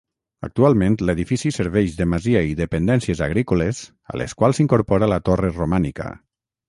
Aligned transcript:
Actualment 0.45 0.95
l'edifici 1.09 1.51
serveix 1.57 1.97
de 1.99 2.07
masia 2.13 2.41
i 2.53 2.57
dependències 2.61 3.21
agrícoles 3.27 3.83
a 4.15 4.17
les 4.23 4.35
quals 4.41 4.61
s'incorpora 4.61 5.11
la 5.15 5.21
torre 5.31 5.53
romànica. 5.61 6.09